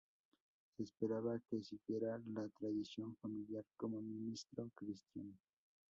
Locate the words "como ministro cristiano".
3.77-5.37